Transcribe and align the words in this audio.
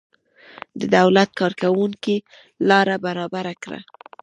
د 0.79 0.81
دولت 0.97 1.29
کارکوونکیو 1.39 2.25
لاره 2.69 2.95
برابره 3.05 3.53
کړه. 3.63 3.79